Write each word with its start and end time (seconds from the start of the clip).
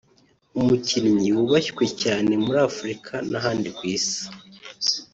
umukinnyi 0.59 1.29
wubashywe 1.37 1.83
cyane 2.01 2.31
muri 2.43 2.59
Afurika 2.69 3.13
n’ahandi 3.31 3.67
ku 3.77 3.81
isi 3.95 4.23